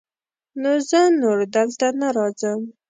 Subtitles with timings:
[0.61, 2.59] نو زه نور دلته نه راځم.